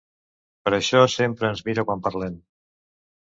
[0.67, 2.39] Per això sempre ens mira quan parlem.